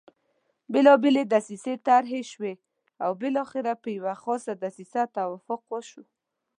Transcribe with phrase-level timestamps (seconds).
[0.71, 2.53] بېلابېلې دسیسې طرح شوې
[3.03, 6.03] او بالاخره پر یوه خاصه دسیسه توافق وشو.